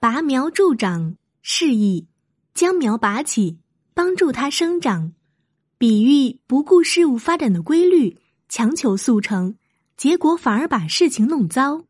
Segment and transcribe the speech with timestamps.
[0.00, 2.06] 拔苗助长，示意
[2.54, 3.58] 将苗拔起，
[3.94, 5.12] 帮助它生长，
[5.76, 8.16] 比喻不顾事物发展的规律，
[8.48, 9.56] 强求速成，
[9.96, 11.84] 结果反而把事情弄糟。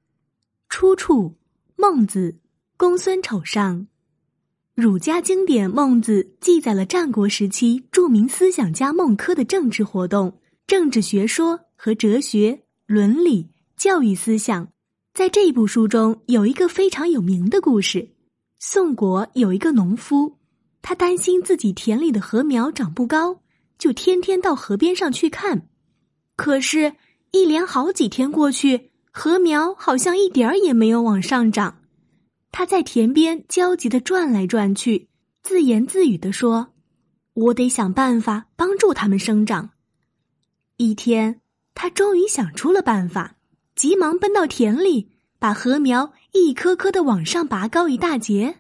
[0.71, 1.36] 出处：
[1.76, 2.32] 孟子
[2.79, 3.80] 《公孙丑上》。
[4.75, 14.66] 儒家经典《孟子》记载了战国时期著名思想家孟轲的政治活动、政治学说和哲学、伦理、教育思想。
[15.19, 18.11] 在这部书中，有一个非常有名的故事：
[18.61, 20.38] 宋国有一个农夫，
[20.80, 23.41] 他担心自己田里的禾苗长不高，
[23.78, 25.66] 就天天到河边上去看。
[26.37, 26.95] 可是，
[27.33, 31.80] 一连好几天过去，禾苗好像一点儿也没有往上涨。
[32.53, 35.09] 他在田边焦急的转来转去，
[35.42, 36.69] 自言自语的说
[37.34, 39.70] ：“我得想办法帮助它们生长。”
[40.78, 41.41] 一天，
[41.75, 43.34] 他终于想出了办法。
[43.75, 48.59] 急忙奔到田里，把禾苗一颗颗的往上拔高一大截，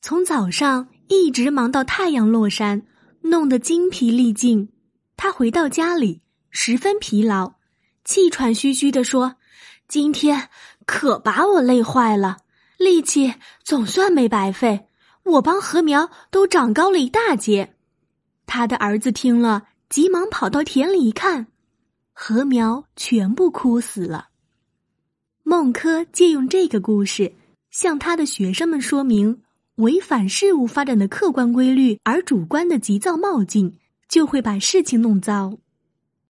[0.00, 2.82] 从早上一直忙到太阳落山，
[3.22, 4.68] 弄得精疲力尽。
[5.16, 7.54] 他回到家里，十分疲劳，
[8.04, 9.36] 气喘吁吁地说
[9.88, 10.50] ：“今天
[10.84, 12.38] 可把我累坏了，
[12.76, 14.88] 力气总算没白费，
[15.22, 17.74] 我帮禾苗都长高了一大截。”
[18.46, 21.46] 他的儿子听了，急忙跑到田里一看，
[22.12, 24.28] 禾苗全部枯死了。
[25.56, 27.32] 孟轲借用这个故事，
[27.70, 29.40] 向他的学生们说明：
[29.76, 33.74] 违反事物发展的客观规律而主观的急躁冒进，
[34.06, 35.56] 就会把事情弄糟。